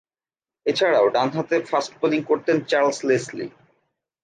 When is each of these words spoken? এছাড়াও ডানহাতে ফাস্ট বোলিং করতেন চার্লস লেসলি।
এছাড়াও 0.65 1.05
ডানহাতে 1.09 1.57
ফাস্ট 1.69 1.91
বোলিং 1.99 2.21
করতেন 2.23 2.57
চার্লস 2.69 2.99
লেসলি। 3.09 3.47